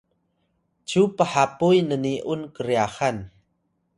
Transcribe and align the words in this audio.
cyu 0.87 1.01
phapuy 1.17 1.77
nni’un 1.89 2.41
kryaxan 2.55 3.17